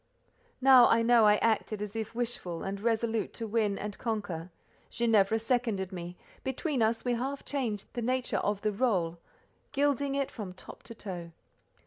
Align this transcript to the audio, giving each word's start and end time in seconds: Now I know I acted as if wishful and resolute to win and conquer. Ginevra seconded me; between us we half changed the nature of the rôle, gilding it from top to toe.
Now 0.61 0.87
I 0.87 1.03
know 1.03 1.25
I 1.27 1.35
acted 1.35 1.79
as 1.79 1.95
if 1.95 2.15
wishful 2.15 2.63
and 2.63 2.81
resolute 2.81 3.33
to 3.33 3.45
win 3.45 3.77
and 3.77 3.99
conquer. 3.99 4.49
Ginevra 4.89 5.37
seconded 5.37 5.91
me; 5.91 6.17
between 6.43 6.81
us 6.81 7.05
we 7.05 7.13
half 7.13 7.45
changed 7.45 7.85
the 7.93 8.01
nature 8.01 8.37
of 8.39 8.61
the 8.61 8.71
rôle, 8.71 9.19
gilding 9.73 10.15
it 10.15 10.31
from 10.31 10.53
top 10.53 10.81
to 10.89 10.95
toe. 10.95 11.33